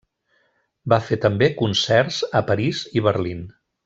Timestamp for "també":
1.27-1.49